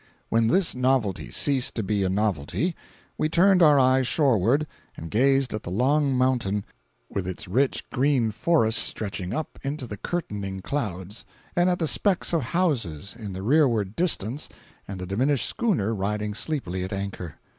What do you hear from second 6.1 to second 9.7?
mountain with its rich green forests stretching up